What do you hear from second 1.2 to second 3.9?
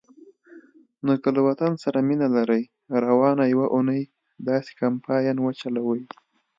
که له وطن سره مینه لرئ، روانه یوه